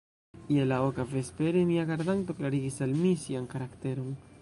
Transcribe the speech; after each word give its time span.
Je 0.55 0.63
la 0.69 0.79
oka 0.85 1.05
vespere, 1.11 1.63
mia 1.73 1.85
gardanto 1.91 2.39
klarigis 2.43 2.83
al 2.87 2.99
mi 3.05 3.15
sian 3.27 3.51
karakteron. 3.57 4.15